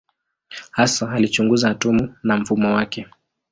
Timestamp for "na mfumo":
2.23-2.73